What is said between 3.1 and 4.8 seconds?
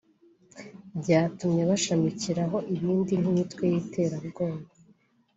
nk’’imitwe y’iterabwoba